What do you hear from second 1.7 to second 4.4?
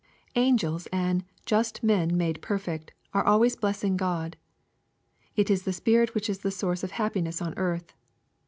men made perfect" are always blessing God.—